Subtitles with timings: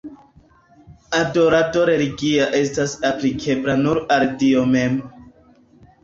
[1.17, 4.97] Adorado religia estas aplikebla nur al Dio mem.